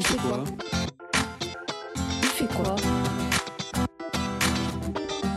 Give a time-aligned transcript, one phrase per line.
[0.00, 0.44] Il fait quoi
[2.22, 2.76] Il fait quoi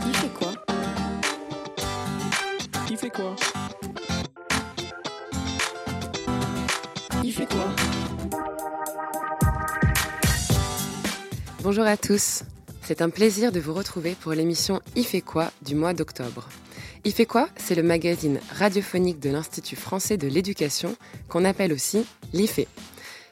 [0.06, 0.52] Il fait quoi
[2.88, 3.36] Il fait quoi
[7.22, 7.66] Il fait quoi
[11.62, 12.44] Bonjour à tous.
[12.80, 16.48] C'est un plaisir de vous retrouver pour l'émission Il fait quoi du mois d'octobre.
[17.04, 20.96] Il fait quoi C'est le magazine radiophonique de l'Institut français de l'éducation
[21.28, 22.66] qu'on appelle aussi l'IFE.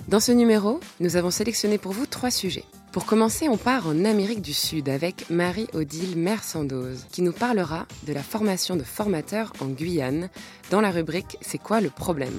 [0.09, 2.65] Dans ce numéro, nous avons sélectionné pour vous trois sujets.
[2.91, 8.13] Pour commencer, on part en Amérique du Sud avec Marie-Odile Mersandoz, qui nous parlera de
[8.13, 10.29] la formation de formateurs en Guyane
[10.71, 12.35] dans la rubrique C'est quoi le problème?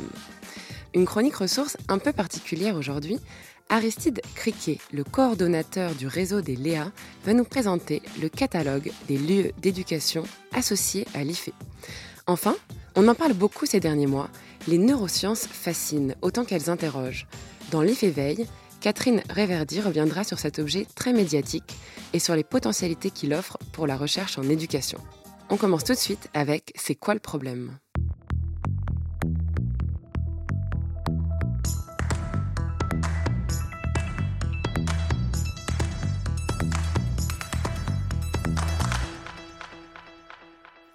[0.94, 3.18] Une chronique ressource un peu particulière aujourd'hui.
[3.70, 6.92] Aristide Criquet, le coordonnateur du réseau des Léa,
[7.26, 11.50] va nous présenter le catalogue des lieux d'éducation associés à l'IFE.
[12.28, 12.56] Enfin,
[12.96, 14.30] on en parle beaucoup ces derniers mois,
[14.68, 17.26] les neurosciences fascinent autant qu'elles interrogent.
[17.74, 18.46] Dans l'IFE Veille,
[18.82, 21.76] Catherine Réverdy reviendra sur cet objet très médiatique
[22.14, 25.00] et sur les potentialités qu'il offre pour la recherche en éducation.
[25.50, 27.80] On commence tout de suite avec C'est quoi le problème?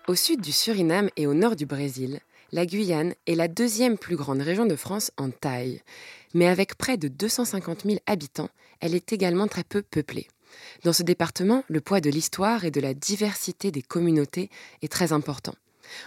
[0.07, 2.21] Au sud du Suriname et au nord du Brésil,
[2.53, 5.83] la Guyane est la deuxième plus grande région de France en taille.
[6.35, 10.29] Mais avec près de 250 000 habitants, elle est également très peu peuplée.
[10.85, 14.51] Dans ce département, le poids de l'histoire et de la diversité des communautés
[14.83, 15.55] est très important.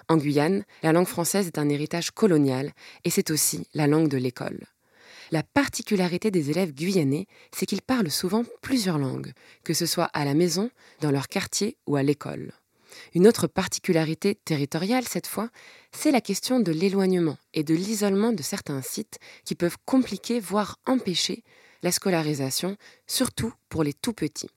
[0.09, 2.71] En Guyane, la langue française est un héritage colonial
[3.03, 4.65] et c'est aussi la langue de l'école.
[5.31, 9.31] La particularité des élèves guyanais, c'est qu'ils parlent souvent plusieurs langues,
[9.63, 10.69] que ce soit à la maison,
[10.99, 12.51] dans leur quartier ou à l'école.
[13.13, 15.49] Une autre particularité territoriale cette fois,
[15.91, 20.79] c'est la question de l'éloignement et de l'isolement de certains sites qui peuvent compliquer, voire
[20.85, 21.43] empêcher,
[21.83, 24.49] la scolarisation, surtout pour les tout petits.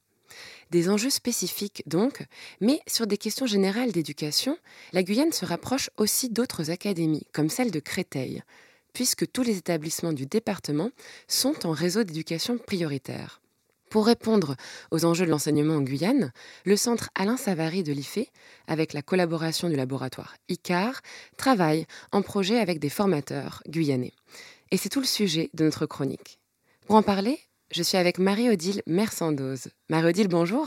[0.71, 2.25] Des enjeux spécifiques donc,
[2.61, 4.59] mais sur des questions générales d'éducation,
[4.93, 8.43] la Guyane se rapproche aussi d'autres académies, comme celle de Créteil,
[8.93, 10.91] puisque tous les établissements du département
[11.29, 13.41] sont en réseau d'éducation prioritaire.
[13.95, 14.57] Pour répondre
[14.91, 16.33] aux enjeux de l'enseignement en Guyane,
[16.65, 18.29] le centre Alain Savary de l'IFE,
[18.67, 21.01] avec la collaboration du laboratoire ICAR,
[21.37, 24.13] travaille en projet avec des formateurs guyanais.
[24.73, 26.41] Et c'est tout le sujet de notre chronique.
[26.89, 27.39] Pour en parler,
[27.71, 29.69] je suis avec Marie-Odile Mersandoz.
[29.89, 30.67] Marie-Odile, bonjour.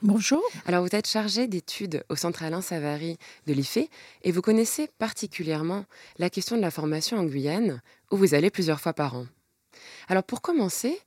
[0.00, 0.42] Bonjour.
[0.64, 3.86] Alors, vous êtes chargée d'études au Centre Alain Savary de l'IFE
[4.22, 5.84] et vous connaissez particulièrement
[6.16, 9.26] la question de la formation en Guyane, où vous allez plusieurs fois par an.
[10.08, 10.98] Alors, pour commencer,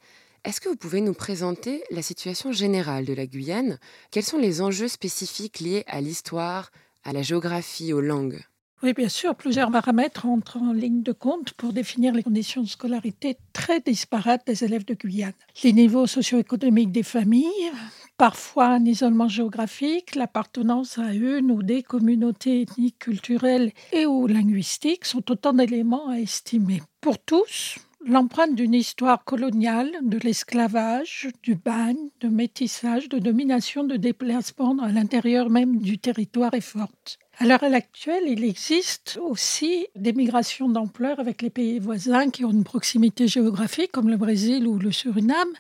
[0.45, 3.79] est-ce que vous pouvez nous présenter la situation générale de la Guyane?
[4.11, 6.72] Quels sont les enjeux spécifiques liés à l'histoire,
[7.03, 8.44] à la géographie, aux langues?
[8.83, 12.67] Oui, bien sûr, plusieurs paramètres entrent en ligne de compte pour définir les conditions de
[12.67, 15.33] scolarité très disparates des élèves de Guyane.
[15.63, 17.72] Les niveaux socio-économiques des familles,
[18.17, 25.06] parfois un isolement géographique, l'appartenance à une ou des communautés ethniques, culturelles et ou linguistiques
[25.06, 26.83] sont autant d'éléments à estimer.
[27.01, 27.77] Pour tous,
[28.07, 34.89] L'empreinte d'une histoire coloniale, de l'esclavage, du bagne, de métissage, de domination, de déplacement à
[34.89, 37.17] l'intérieur même du territoire est forte.
[37.39, 42.51] À l'heure actuelle, il existe aussi des migrations d'ampleur avec les pays voisins qui ont
[42.51, 45.53] une proximité géographique, comme le Brésil ou le Suriname,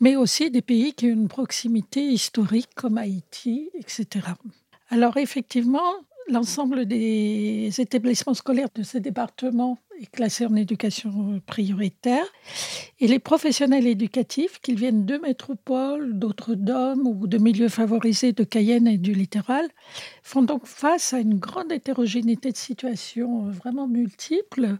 [0.00, 4.26] mais aussi des pays qui ont une proximité historique, comme Haïti, etc.
[4.90, 5.94] Alors effectivement,
[6.28, 12.24] l'ensemble des établissements scolaires de ces départements est classé en éducation prioritaire.
[13.00, 18.44] Et les professionnels éducatifs, qu'ils viennent de métropoles, d'autres DOM ou de milieux favorisés de
[18.44, 19.68] Cayenne et du littoral,
[20.22, 24.78] font donc face à une grande hétérogénéité de situations vraiment multiples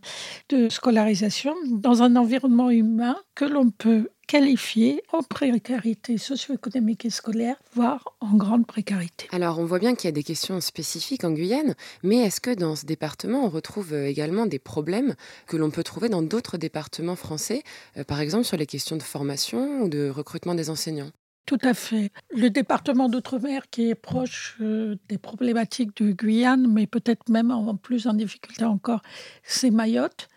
[0.49, 7.57] de scolarisation dans un environnement humain que l'on peut qualifiés en précarité socio-économique et scolaire,
[7.75, 9.27] voire en grande précarité.
[9.33, 12.55] Alors, on voit bien qu'il y a des questions spécifiques en Guyane, mais est-ce que
[12.55, 15.15] dans ce département, on retrouve euh, également des problèmes
[15.47, 17.63] que l'on peut trouver dans d'autres départements français,
[17.97, 21.11] euh, par exemple sur les questions de formation ou de recrutement des enseignants?
[21.47, 22.11] Tout à fait.
[22.31, 27.77] Le département d'outre-mer qui est proche euh, des problématiques de Guyane, mais peut-être même en
[27.77, 29.03] plus en difficulté encore,
[29.43, 30.29] c'est Mayotte.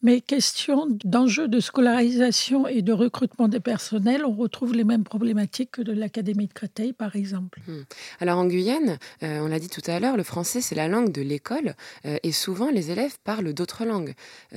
[0.00, 5.72] Mais question d'enjeux de scolarisation et de recrutement des personnels, on retrouve les mêmes problématiques
[5.72, 7.60] que de l'Académie de Créteil, par exemple.
[7.66, 7.82] Hmm.
[8.20, 11.12] Alors en Guyane, euh, on l'a dit tout à l'heure, le français, c'est la langue
[11.12, 11.74] de l'école
[12.06, 14.14] euh, et souvent les élèves parlent d'autres langues.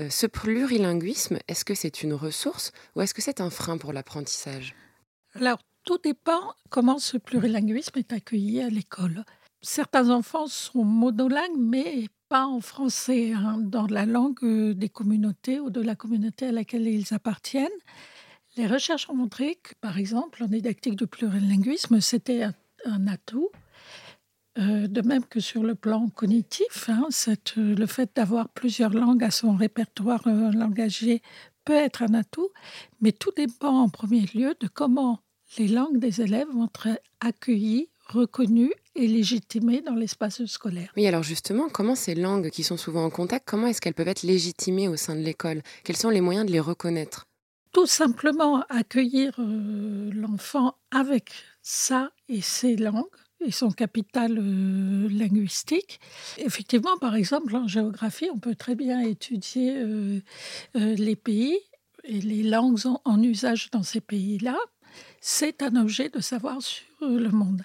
[0.10, 4.76] ce plurilinguisme, est-ce que c'est une ressource ou est-ce que c'est un frein pour l'apprentissage?
[5.40, 9.24] Alors, tout dépend comment ce plurilinguisme est accueilli à l'école.
[9.62, 15.70] Certains enfants sont monolingues, mais pas en français, hein, dans la langue des communautés ou
[15.70, 17.80] de la communauté à laquelle ils appartiennent.
[18.58, 22.44] Les recherches ont montré que, par exemple, en didactique du plurilinguisme, c'était
[22.84, 23.50] un, atout.
[24.58, 27.08] Euh, de même que sur le plan cognitif, hein,
[27.56, 31.22] le fait d'avoir plusieurs langues à son répertoire euh, langagier
[31.64, 32.50] peut être un atout,
[33.00, 35.22] mais tout dépend en premier lieu de comment
[35.58, 40.92] les langues des élèves vont être accueillies, reconnues et légitimées dans l'espace scolaire.
[40.96, 44.08] Oui, alors justement, comment ces langues qui sont souvent en contact, comment est-ce qu'elles peuvent
[44.08, 45.62] être légitimées au sein de l'école?
[45.84, 47.28] Quels sont les moyens de les reconnaître?
[47.74, 53.06] Tout simplement accueillir euh, l'enfant avec ça et ses langues
[53.46, 56.00] et son capital euh, linguistique.
[56.38, 60.22] Effectivement, par exemple, en géographie, on peut très bien étudier euh,
[60.74, 61.60] les pays
[62.04, 64.58] et les langues en, usage dans ces pays-là.
[65.22, 67.64] C'est un objet de savoir sur le monde.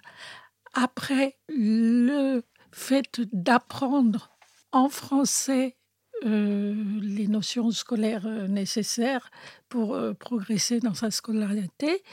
[0.72, 4.30] Après, le fait d'apprendre
[4.72, 5.76] en français
[6.24, 9.28] les notions scolaires nécessaires
[9.68, 12.04] pour progresser dans sa scolarité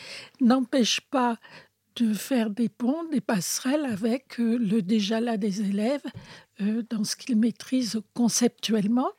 [0.42, 1.38] n'empêche pas
[2.00, 6.06] de faire des ponts, des passerelles avec euh, le déjà là des élèves
[6.62, 9.10] euh, dans ce qu'ils maîtrisent conceptuellement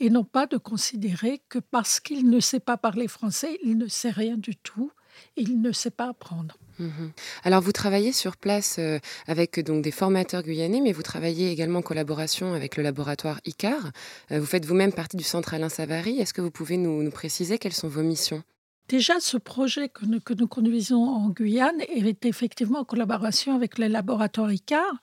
[0.00, 3.86] et non pas de considérer que parce qu'il ne sait pas parler français, il ne
[3.86, 4.90] sait rien du tout,
[5.36, 6.56] il ne sait pas apprendre.
[6.78, 7.12] Mhm.
[7.44, 11.78] Alors vous travaillez sur place euh, avec donc des formateurs guyanais, mais vous travaillez également
[11.78, 13.92] en collaboration avec le laboratoire ICAR.
[14.30, 16.18] vous faites vous-même partie du centre Alain Savary.
[16.18, 18.42] Est-ce que vous pouvez nous préciser quelles sont vos missions?
[18.88, 23.78] Déjà, ce projet que nous, que nous, conduisons en Guyane est effectivement en collaboration avec
[23.78, 25.00] le laboratoire ICAR.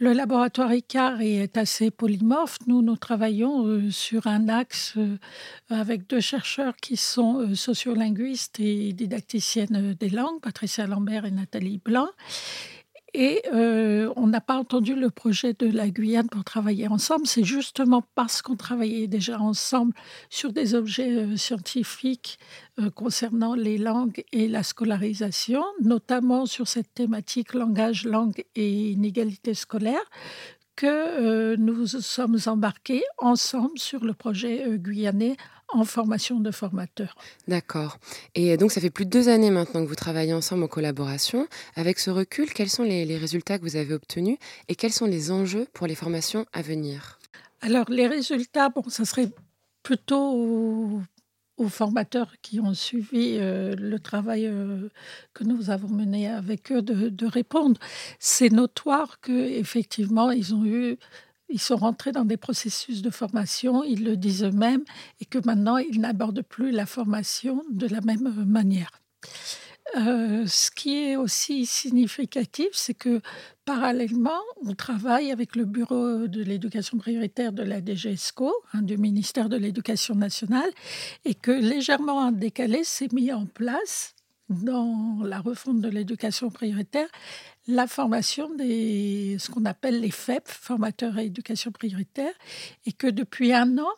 [0.00, 2.58] Le laboratoire ICAR est assez polymorphe.
[2.68, 5.16] Nous, nous travaillons euh, sur un axe euh,
[5.70, 11.80] avec deux chercheurs qui sont euh, sociolinguistes et didacticiennes des langues, Patricia Lambert et Nathalie
[11.84, 12.06] Blanc.
[13.14, 17.26] Et euh, on n'a pas entendu le projet de la Guyane pour travailler ensemble.
[17.26, 19.94] C'est justement parce qu'on travaillait déjà ensemble
[20.28, 22.38] sur des objets euh, scientifiques
[22.78, 29.54] euh, concernant les langues et la scolarisation, notamment sur cette thématique langage, langue et inégalité
[29.54, 30.04] scolaire,
[30.76, 35.36] que nous sommes embarqués ensemble sur le projet guyanais
[35.68, 37.14] en formation de formateurs.
[37.46, 37.98] D'accord.
[38.34, 41.46] Et donc, ça fait plus de deux années maintenant que vous travaillez ensemble en collaboration.
[41.76, 44.38] Avec ce recul, quels sont les, résultats que vous avez obtenus
[44.68, 47.18] et quels sont les enjeux pour les formations à venir?
[47.60, 49.28] Alors, les résultats, bon, ça serait
[49.82, 51.00] plutôt
[51.56, 54.88] aux, formateurs qui ont suivi euh, le travail euh,
[55.34, 57.80] que nous avons mené avec eux de, de répondre.
[58.20, 60.98] C'est notoire qu'effectivement, ils ont eu
[61.48, 64.84] ils sont rentrés dans des processus de formation, ils le disent eux-mêmes,
[65.20, 68.90] et que maintenant, ils n'abordent plus la formation de la même manière.
[69.96, 73.22] Euh, ce qui est aussi significatif, c'est que
[73.64, 79.48] parallèlement, on travaille avec le Bureau de l'éducation prioritaire de la DGESCO, hein, du ministère
[79.48, 80.70] de l'Éducation nationale,
[81.24, 84.14] et que légèrement un décalé s'est mis en place
[84.48, 87.08] dans la refonte de l'éducation prioritaire
[87.68, 92.32] la formation des ce qu'on appelle les FEP, formateurs et éducation prioritaire,
[92.86, 93.90] et que depuis un an,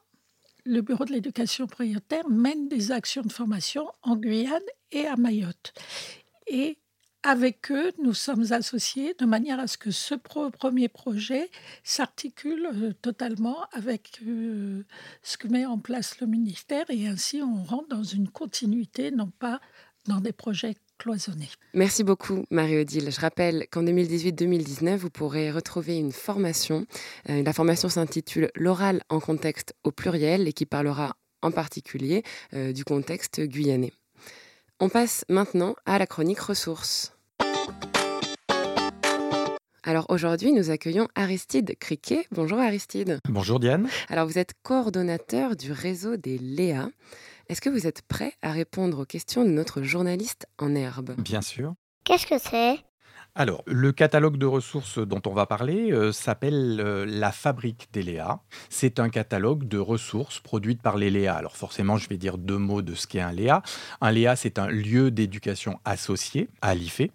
[0.65, 4.61] le Bureau de l'éducation prioritaire mène des actions de formation en Guyane
[4.91, 5.73] et à Mayotte.
[6.49, 6.79] Et
[7.23, 11.51] avec eux, nous sommes associés de manière à ce que ce premier projet
[11.85, 14.85] s'articule euh, totalement avec euh,
[15.23, 19.31] ce que met en place le ministère et ainsi on rentre dans une continuité, non
[19.39, 19.61] pas
[20.07, 21.49] dans des projets cloisonnés.
[21.75, 23.11] Merci beaucoup, Marie-Odile.
[23.11, 26.87] Je rappelle qu'en 2018-2019, vous pourrez retrouver une formation.
[27.29, 32.23] Euh, la formation s'intitule L'oral en contexte au pluriel et qui parlera en particulier
[32.55, 33.93] euh, du contexte guyanais.
[34.79, 37.13] On passe maintenant à la chronique ressources.
[39.83, 42.27] Alors aujourd'hui, nous accueillons Aristide Criquet.
[42.33, 43.19] Bonjour Aristide.
[43.29, 43.89] Bonjour Diane.
[44.11, 46.91] Alors vous êtes coordonnateur du réseau des Léa.
[47.49, 51.15] Est-ce que vous êtes prêt à répondre aux questions de notre journaliste en herbe?
[51.17, 51.75] Bien sûr.
[52.05, 52.79] Qu'est-ce que c'est?
[53.37, 58.03] Alors, le catalogue de ressources dont on va parler euh, s'appelle euh, La Fabrique des
[58.03, 58.41] Léa.
[58.69, 61.37] C'est un catalogue de ressources produites par les Léa.
[61.37, 63.63] Alors forcément, je vais dire deux mots de ce qu'est un Léa.
[64.01, 67.09] Un Léa, c'est un lieu d'éducation associé à l'IFE.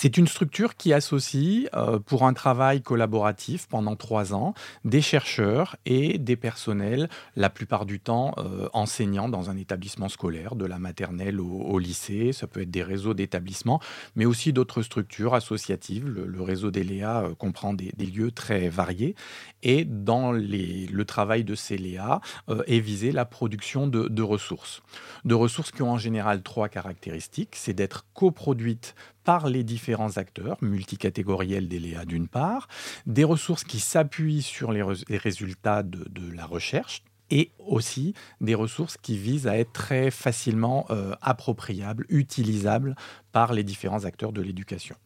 [0.00, 5.74] C'est une structure qui associe, euh, pour un travail collaboratif pendant trois ans, des chercheurs
[5.86, 10.78] et des personnels, la plupart du temps euh, enseignants dans un établissement scolaire, de la
[10.78, 12.32] maternelle au, lycée.
[12.32, 13.80] Ça peut être des réseaux d'établissements,
[14.14, 16.06] mais aussi d'autres structures associatives.
[16.06, 19.16] Le, réseau des Léa euh, comprend des, lieux très variés.
[19.64, 22.20] Et dans le travail de ces Léa
[22.68, 24.80] est visée la production de, de ressources.
[25.24, 27.56] De ressources qui ont en général trois caractéristiques.
[27.56, 28.94] C'est d'être coproduites
[29.28, 32.66] par les différents acteurs multicatégoriels des Léa d'une part,
[33.04, 39.18] des ressources qui s'appuient sur les, résultats de, la recherche, et aussi des ressources qui
[39.18, 42.96] visent à être très facilement euh, appropriables, utilisables
[43.30, 44.96] par les différents acteurs de l'éducation.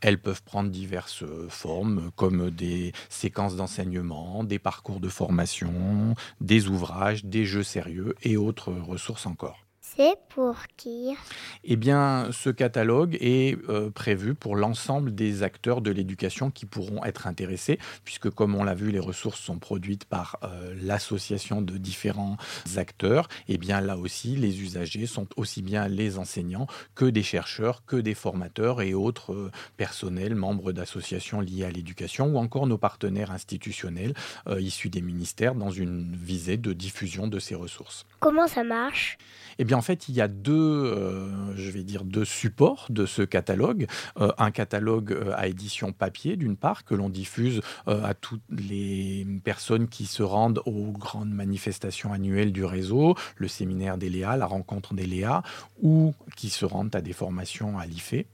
[0.00, 7.26] Elles peuvent prendre diverses formes, comme des séquences d'enseignement, des parcours de formation, des ouvrages,
[7.26, 9.66] des jeux sérieux et autres ressources encore.
[9.96, 11.16] C'est pour qui?
[11.64, 17.04] Eh bien, ce catalogue est euh, prévu pour l'ensemble des acteurs de l'éducation qui pourront
[17.04, 21.76] être intéressés, puisque comme on l'a vu, les ressources sont produites par euh, l'association de
[21.76, 22.36] différents
[22.76, 23.28] acteurs.
[23.48, 27.96] Eh bien, là aussi, les usagers sont aussi bien les enseignants que des chercheurs, que
[27.96, 33.32] des formateurs et autres euh, personnels, membres d'associations liées à l'éducation, ou encore nos partenaires
[33.32, 34.14] institutionnels
[34.58, 38.06] issus des ministères dans une visée de diffusion de ces ressources.
[38.20, 39.18] Comment ça marche?
[39.58, 43.06] Eh bien, en fait, il y a deux, euh, je vais dire, deux supports de
[43.06, 43.86] ce catalogue.
[44.18, 49.26] Euh, un catalogue euh, à édition papier, d'une part, que l'on diffuse à toutes les
[49.42, 54.44] personnes qui se rendent aux grandes manifestations annuelles du réseau, le séminaire des Léa, la
[54.44, 55.42] rencontre des Léa,
[55.80, 58.26] ou qui se rendent à des formations à l'IFE.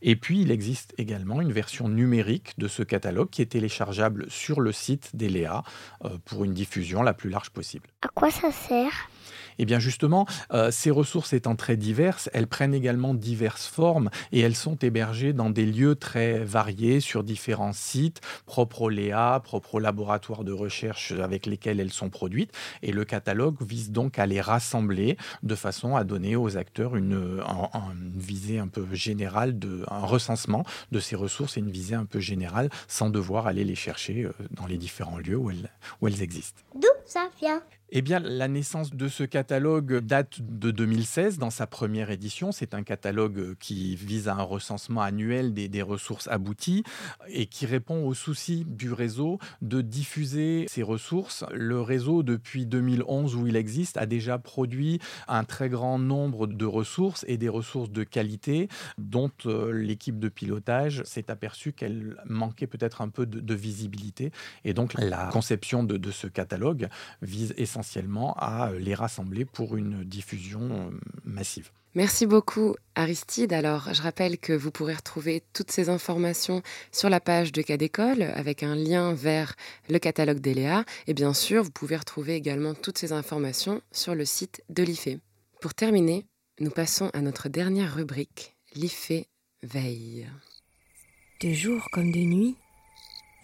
[0.00, 4.60] Et puis, il existe également une version numérique de ce catalogue qui est téléchargeable sur
[4.60, 5.64] le site d'ELEA
[6.24, 7.88] pour une diffusion la plus large possible.
[8.02, 9.08] À quoi ça sert?
[9.58, 14.40] Eh bien justement, euh, ces ressources étant très diverses, elles prennent également diverses formes et
[14.40, 19.76] elles sont hébergées dans des lieux très variés sur différents sites propres au Léa, propres
[19.76, 22.52] aux laboratoires de recherche avec lesquels elles sont produites.
[22.82, 27.42] Et le catalogue vise donc à les rassembler de façon à donner aux acteurs une,
[28.14, 32.20] visée un peu générale, de, un recensement de ces ressources et une visée un peu
[32.20, 35.70] générale sans devoir aller les chercher euh, dans les différents lieux où elles,
[36.00, 36.62] où elles existent.
[36.74, 37.62] D'où ça vient?
[37.96, 42.50] Eh bien, la naissance de ce catalogue date de 2016 dans sa première édition.
[42.50, 46.82] C'est un catalogue qui vise à un recensement annuel des, ressources abouties
[47.28, 51.44] et qui répond au souci du réseau de diffuser ces ressources.
[51.52, 54.98] Le réseau, depuis 2011 où il existe, a déjà produit
[55.28, 60.28] un très grand nombre de ressources et des ressources de qualité dont euh, l'équipe de
[60.28, 64.32] pilotage s'est aperçue qu'elle manquait peut-être un peu de, visibilité.
[64.64, 66.88] Et donc, la conception de, de ce catalogue
[67.22, 70.90] vise essentiellement essentiellement à euh, les rassembler pour une diffusion euh,
[71.24, 71.70] massive.
[71.94, 73.52] Merci beaucoup Aristide.
[73.52, 77.76] Alors je rappelle que vous pourrez retrouver toutes ces informations sur la page de Cas
[77.76, 79.54] d'école avec un lien vers
[79.88, 80.84] le catalogue d'Eléa.
[81.06, 85.20] Et bien sûr, vous pouvez retrouver également toutes ces informations sur le site de l'IFE.
[85.60, 86.26] Pour terminer,
[86.58, 89.26] nous passons à notre dernière rubrique, l'IFE
[89.62, 90.26] veille.
[91.42, 92.56] De jour comme de nuit,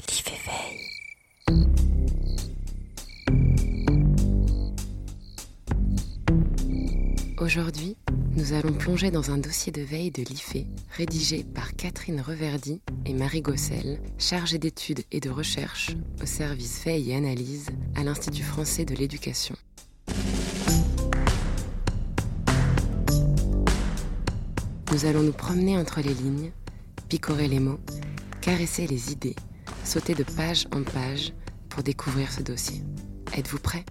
[0.08, 0.89] l'IFE veille.
[7.40, 7.96] Aujourd'hui,
[8.36, 13.14] nous allons plonger dans un dossier de veille de l'IFE, rédigé par Catherine Reverdy et
[13.14, 15.92] Marie Gossel, chargées d'études et de recherche
[16.22, 19.56] au service veille et analyse à l'Institut français de l'éducation.
[24.92, 26.52] Nous allons nous promener entre les lignes,
[27.08, 27.80] picorer les mots,
[28.42, 29.36] caresser les idées,
[29.82, 31.32] sauter de page en page
[31.70, 32.82] pour découvrir ce dossier.
[33.34, 33.86] Êtes-vous prêts?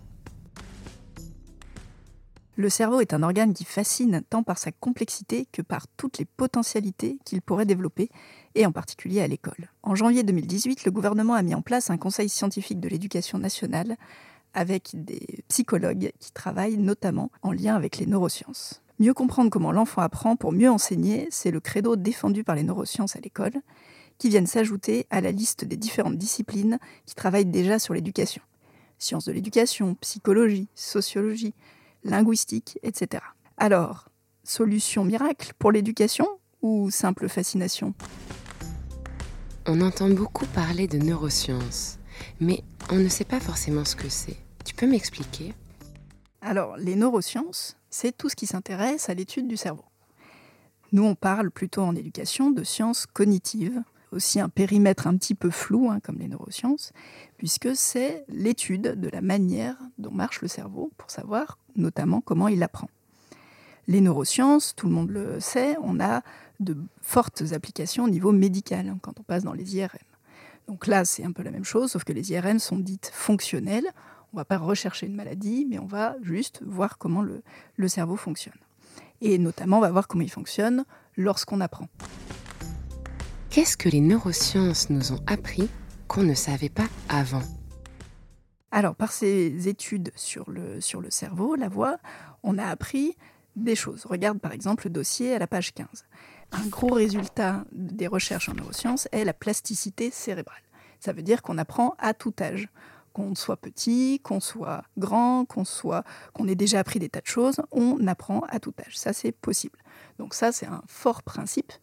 [2.59, 6.25] Le cerveau est un organe qui fascine tant par sa complexité que par toutes les
[6.25, 8.09] potentialités qu'il pourrait développer,
[8.53, 9.69] et en particulier à l'école.
[9.81, 13.95] En janvier 2018, le gouvernement a mis en place un conseil scientifique de l'éducation nationale
[14.53, 18.81] avec des psychologues qui travaillent notamment en lien avec les neurosciences.
[18.99, 23.15] Mieux comprendre comment l'enfant apprend pour mieux enseigner, c'est le credo défendu par les neurosciences
[23.15, 23.53] à l'école,
[24.17, 28.41] qui viennent s'ajouter à la liste des différentes disciplines qui travaillent déjà sur l'éducation.
[28.97, 31.53] Sciences de l'éducation, psychologie, sociologie,
[32.03, 33.23] linguistique, etc.
[33.57, 34.09] Alors,
[34.43, 36.27] solution miracle pour l'éducation
[36.61, 37.93] ou simple fascination?
[39.67, 41.99] On entend beaucoup parler de neurosciences,
[42.39, 44.37] mais on ne sait pas forcément ce que c'est.
[44.65, 45.53] Tu peux m'expliquer?
[46.41, 49.85] Alors, les neurosciences, c'est tout ce qui s'intéresse à l'étude du cerveau.
[50.91, 55.51] Nous, on parle plutôt en éducation de sciences cognitives, aussi un périmètre un petit peu
[55.51, 56.93] flou, hein, comme les neurosciences,
[57.37, 62.61] puisque c'est l'étude de la manière dont marche le cerveau pour savoir notamment comment il
[62.63, 62.89] apprend.
[63.87, 66.21] Les neurosciences, tout le monde le sait, on a
[66.59, 69.97] de fortes applications au niveau médical hein, quand on passe dans les IRM.
[70.67, 73.87] Donc là, c'est un peu la même chose, sauf que les IRM sont dites fonctionnelles.
[74.31, 77.41] On ne va pas rechercher une maladie, mais on va juste voir comment le,
[77.77, 78.53] le cerveau fonctionne.
[79.21, 80.85] Et notamment, on va voir comment il fonctionne
[81.17, 81.87] lorsqu'on apprend.
[83.49, 85.67] Qu'est-ce que les neurosciences nous ont appris
[86.07, 87.41] qu'on ne savait pas avant?
[88.71, 91.97] Alors, par ces études sur le, cerveau, la voix,
[92.43, 93.17] on a appris
[93.55, 94.05] des choses.
[94.05, 95.87] Regarde par exemple le dossier à la page 15.
[96.51, 100.61] Un gros résultat des recherches en neurosciences est la plasticité cérébrale.
[100.99, 102.69] Ça veut dire qu'on apprend à tout âge.
[103.11, 107.25] Qu'on soit petit, qu'on soit grand, qu'on soit qu'on ait déjà appris des tas de
[107.25, 108.95] choses, on apprend à tout âge.
[108.97, 109.79] Ça, c'est possible.
[110.19, 111.73] Donc ça, c'est un fort principe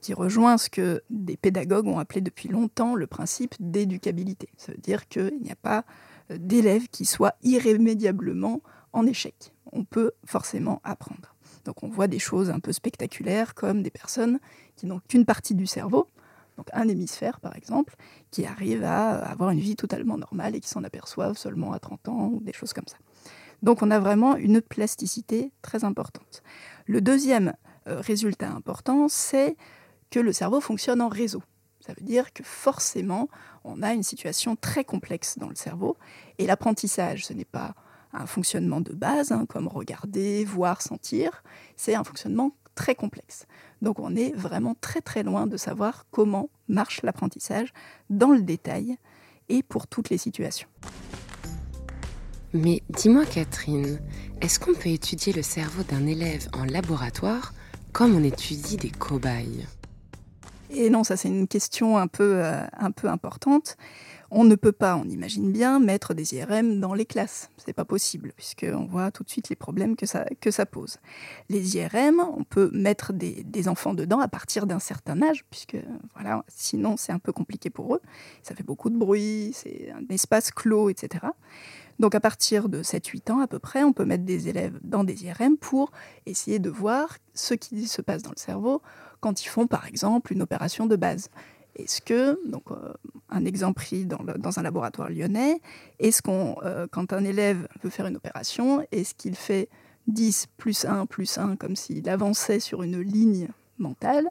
[0.00, 4.48] qui rejoint ce que des pédagogues ont appelé depuis longtemps le principe d'éducabilité.
[4.56, 5.84] Ça veut dire qu'il n'y a pas
[6.30, 9.52] euh, d'élève qui soit irrémédiablement en échec.
[9.72, 11.34] On peut forcément apprendre.
[11.64, 14.38] Donc on voit des choses un peu spectaculaires comme des personnes
[14.76, 16.08] qui n'ont qu'une partie du cerveau,
[16.56, 17.94] donc un hémisphère par exemple,
[18.30, 22.08] qui arrivent à avoir une vie totalement normale et qui s'en aperçoivent seulement à 30
[22.08, 22.96] ans ou des choses comme ça.
[23.62, 26.42] Donc on a vraiment une plasticité très importante.
[26.86, 27.54] Le deuxième
[27.86, 29.56] euh, résultat important, c'est
[30.10, 31.42] que le cerveau fonctionne en réseau.
[31.90, 33.28] Ça veut dire que forcément,
[33.64, 35.96] on a une situation très complexe dans le cerveau.
[36.38, 37.74] Et l'apprentissage, ce n'est pas
[38.12, 41.42] un fonctionnement de base, hein, comme regarder, voir, sentir.
[41.76, 43.46] C'est un fonctionnement très complexe.
[43.82, 47.72] Donc on est vraiment très très loin de savoir comment marche l'apprentissage
[48.08, 48.96] dans le détail
[49.48, 50.68] et pour toutes les situations.
[52.52, 53.98] Mais dis-moi Catherine,
[54.40, 57.52] est-ce qu'on peut étudier le cerveau d'un élève en laboratoire
[57.92, 59.66] comme on étudie des cobayes?
[60.72, 63.76] Et non, ça c'est une question un peu, euh, un peu importante.
[64.32, 67.50] On ne peut pas, on imagine bien, mettre des IRM dans les classes.
[67.56, 70.98] C'est pas possible, puisqu'on voit tout de suite les problèmes que ça, que ça pose.
[71.48, 75.76] Les IRM, on peut mettre des, des enfants dedans à partir d'un certain âge, puisque
[76.14, 78.00] voilà, sinon c'est un peu compliqué pour eux.
[78.44, 81.26] Ça fait beaucoup de bruit, c'est un espace clos, etc.
[81.98, 85.02] Donc à partir de 7-8 ans à peu près, on peut mettre des élèves dans
[85.02, 85.90] des IRM pour
[86.24, 88.80] essayer de voir ce qui se passe dans le cerveau
[89.20, 91.30] quand ils font par exemple une opération de base.
[91.76, 92.92] Est-ce que, donc euh,
[93.28, 95.60] un exemple pris dans, un laboratoire lyonnais,
[95.98, 99.68] est-ce qu'on, euh, quand un élève veut faire une opération, est-ce qu'il fait
[100.08, 103.48] 10 plus 1 plus 1 comme s'il avançait sur une ligne
[103.78, 104.28] mentale,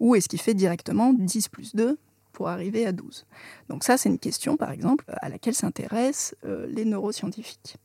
[0.00, 1.98] ou est-ce qu'il fait directement 10 plus 2
[2.32, 3.26] pour arriver à 12
[3.68, 7.76] Donc ça, c'est une question, par exemple, à laquelle s'intéressent euh, les neuroscientifiques.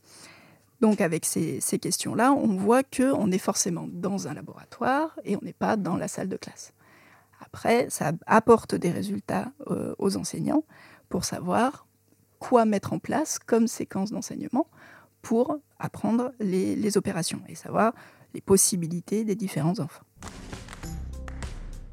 [0.83, 5.53] Donc avec ces, questions-là, on voit qu'on est forcément dans un laboratoire et on n'est
[5.53, 6.73] pas dans la salle de classe.
[7.39, 10.65] Après, ça apporte des résultats euh, aux enseignants
[11.07, 11.87] pour savoir
[12.37, 14.67] quoi mettre en place comme séquence d'enseignement
[15.21, 17.93] pour apprendre les, les opérations et savoir
[18.33, 20.03] les possibilités des différents enfants.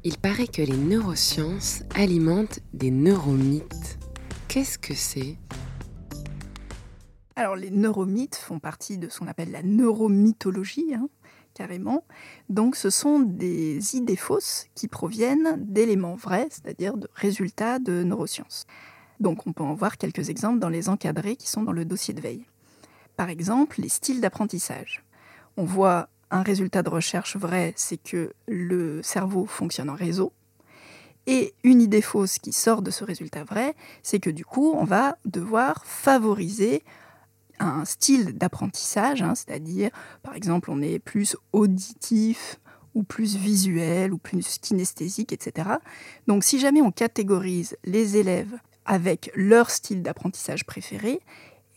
[0.03, 3.97] Il paraît que les neurosciences alimentent des neuromythes.
[4.49, 5.37] Qu'est-ce que c'est?
[7.35, 11.07] Alors les neuromythes font partie de ce qu'on appelle la neuromythologie, hein,
[11.53, 12.03] carrément.
[12.49, 18.65] Donc ce sont des idées fausses qui proviennent d'éléments vrais, c'est-à-dire de résultats de neurosciences.
[19.19, 22.13] Donc on peut en voir quelques exemples dans les encadrés qui sont dans le dossier
[22.13, 22.45] de veille.
[23.15, 25.03] Par exemple, les styles d'apprentissage.
[25.57, 30.33] On voit un résultat de recherche vrai, c'est que le cerveau fonctionne en réseau.
[31.27, 34.85] Et une idée fausse qui sort de ce résultat vrai, c'est que du coup, on
[34.85, 36.83] va devoir favoriser
[37.65, 39.89] un style d'apprentissage, hein, c'est-à-dire,
[40.23, 42.59] par exemple, on est plus auditif
[42.93, 45.69] ou plus visuel ou plus kinesthésique, etc.
[46.27, 48.53] Donc, si jamais on catégorise les élèves
[48.85, 51.21] avec leur style d'apprentissage préféré,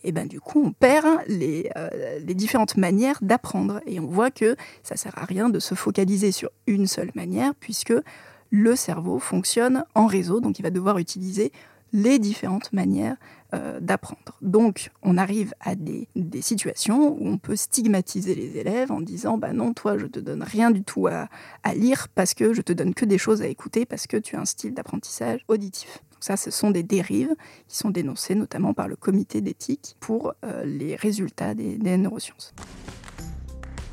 [0.06, 3.80] et ben du coup, on perd les, euh, les différentes manières d'apprendre.
[3.86, 7.54] Et on voit que ça sert à rien de se focaliser sur une seule manière,
[7.54, 7.94] puisque
[8.50, 11.52] le cerveau fonctionne en réseau, donc il va devoir utiliser
[11.92, 13.16] les différentes manières
[13.54, 14.36] euh, d'apprendre.
[14.42, 19.38] Donc, on arrive à des, des, situations où on peut stigmatiser les élèves en disant
[19.38, 21.28] Bah non, toi, je te donne rien du tout à,
[21.62, 24.36] à lire parce que je te donne que des choses à écouter parce que tu
[24.36, 26.00] as un style d'apprentissage auditif.
[26.12, 27.34] Donc, ça, ce sont des dérives
[27.68, 32.52] qui sont dénoncées notamment par le comité d'éthique pour euh, les résultats des, des neurosciences.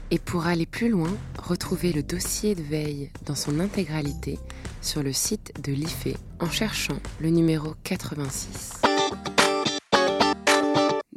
[0.09, 4.39] Et pour aller plus loin, retrouvez le dossier de veille dans son intégralité
[4.81, 8.90] sur le site de l'IFE en cherchant le numéro 86.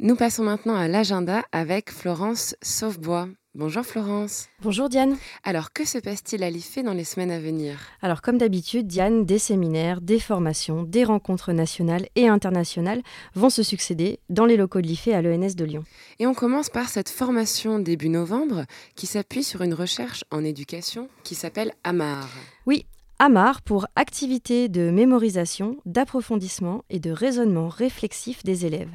[0.05, 3.27] Nous passons maintenant à l'agenda avec Florence Sauvebois.
[3.55, 4.49] Bonjour Florence.
[4.61, 5.17] Bonjour Diane.
[5.43, 7.79] Alors que se passe-t-il à l'IFE dans les semaines à venir?
[8.03, 13.01] Alors comme d'habitude, Diane, des séminaires, des formations, des rencontres nationales et internationales
[13.33, 15.83] vont se succéder dans les locaux de l'IFE à l'ENS de Lyon.
[16.19, 18.65] Et on commence par cette formation début novembre
[18.95, 22.29] qui s'appuie sur une recherche en éducation qui s'appelle AMAR.
[22.67, 22.85] Oui,
[23.17, 28.89] AMAR pour activité de mémorisation, d'approfondissement et de raisonnement réflexif des élèves.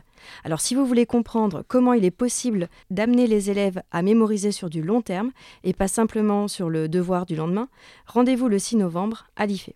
[0.45, 4.69] Alors si vous voulez comprendre comment il est possible d'amener les élèves à mémoriser sur
[4.69, 5.31] du long terme
[5.65, 7.69] et pas simplement sur le devoir du lendemain,
[8.07, 9.71] rendez-vous le 6 novembre à l'IFE.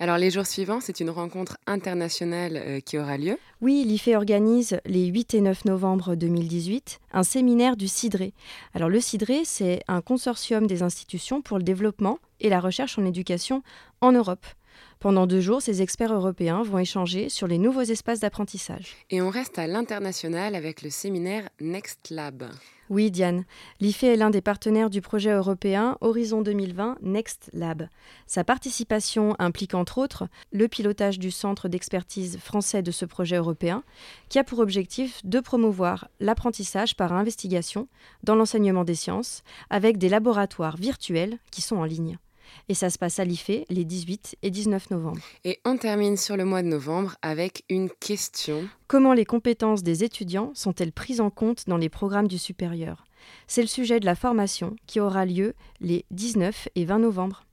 [0.00, 3.38] Alors les jours suivants, c'est une rencontre internationale euh, qui aura lieu.
[3.60, 8.32] Oui, l'IFE organise les 8 et 9 novembre 2018 un séminaire du CIDRE.
[8.74, 13.04] Alors le CIDRE, c'est un consortium des institutions pour le développement et la recherche en
[13.04, 13.62] éducation
[14.00, 14.46] en Europe.
[15.00, 18.96] Pendant deux jours, ces experts européens vont échanger sur les nouveaux espaces d'apprentissage.
[19.10, 22.50] Et on reste à l'international avec le séminaire Next Lab.
[22.90, 23.44] Oui, Diane.
[23.80, 27.88] L'IFE est l'un des partenaires du projet européen Horizon 2020 Next Lab.
[28.26, 33.84] Sa participation implique entre autres le pilotage du centre d'expertise français de ce projet européen,
[34.30, 37.88] qui a pour objectif de promouvoir l'apprentissage par investigation
[38.24, 42.18] dans l'enseignement des sciences, avec des laboratoires virtuels qui sont en ligne.
[42.68, 45.20] Et ça se passe à l'IFE les 18 et 19 novembre.
[45.44, 48.68] Et on termine sur le mois de novembre avec une question.
[48.86, 53.04] Comment les compétences des étudiants sont-elles prises en compte dans les programmes du supérieur?
[53.46, 57.44] C'est le sujet de la formation qui aura lieu les 19 et 20 novembre.